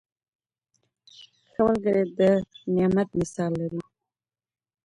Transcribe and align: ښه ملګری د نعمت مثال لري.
ښه 1.51 1.61
ملګری 1.67 2.03
د 2.17 2.19
نعمت 2.75 3.09
مثال 3.19 3.51
لري. 3.61 3.81